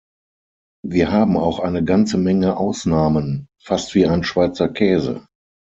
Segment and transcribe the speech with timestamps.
[0.83, 5.27] Wir haben auch eine ganze Menge Ausnahmen, fast wie ein Schweizer Käse.